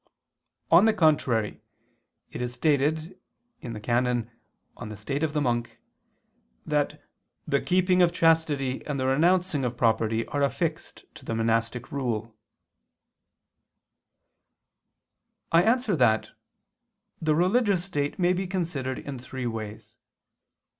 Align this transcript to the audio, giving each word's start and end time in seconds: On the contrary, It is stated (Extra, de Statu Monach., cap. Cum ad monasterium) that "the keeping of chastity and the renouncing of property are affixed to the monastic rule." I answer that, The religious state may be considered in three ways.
On 0.71 0.85
the 0.85 0.95
contrary, 0.95 1.61
It 2.31 2.41
is 2.41 2.55
stated 2.55 3.19
(Extra, 3.61 3.73
de 3.73 3.77
Statu 3.77 3.77
Monach., 3.77 3.77
cap. 3.77 3.85
Cum 4.75 4.87
ad 4.87 4.89
monasterium) 5.37 5.67
that 6.65 7.03
"the 7.47 7.61
keeping 7.61 8.01
of 8.01 8.11
chastity 8.11 8.83
and 8.87 8.99
the 8.99 9.05
renouncing 9.05 9.63
of 9.63 9.77
property 9.77 10.25
are 10.25 10.41
affixed 10.41 11.05
to 11.13 11.23
the 11.23 11.35
monastic 11.35 11.91
rule." 11.91 12.35
I 15.51 15.61
answer 15.61 15.95
that, 15.95 16.31
The 17.21 17.35
religious 17.35 17.83
state 17.83 18.17
may 18.17 18.33
be 18.33 18.47
considered 18.47 18.97
in 18.97 19.19
three 19.19 19.45
ways. 19.45 19.97